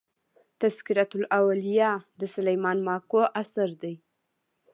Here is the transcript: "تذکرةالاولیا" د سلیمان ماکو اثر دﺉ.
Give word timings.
"تذکرةالاولیا" 0.61 1.91
د 2.19 2.21
سلیمان 2.35 2.77
ماکو 2.87 3.21
اثر 3.41 3.69
دﺉ. 3.81 3.95